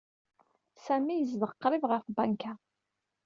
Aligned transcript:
Sami 0.85 1.15
yezdeɣ 1.15 1.51
qrib 1.61 1.83
ɣer 1.89 2.01
tbanka. 2.07 2.53